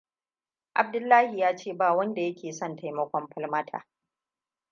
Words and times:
Abdullahi 0.73 1.39
ya 1.39 1.55
ce 1.57 1.73
ba 1.73 1.93
wanda 1.95 2.21
yake 2.21 2.53
son 2.53 2.75
taimakon 2.75 3.27
Falmata. 3.35 3.85